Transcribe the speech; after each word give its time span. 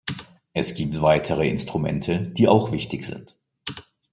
Es 0.53 0.73
gibt 0.73 1.03
weitere 1.03 1.47
Instrumente, 1.47 2.21
die 2.31 2.47
auch 2.47 2.71
wichtig 2.71 3.05
sind. 3.05 3.37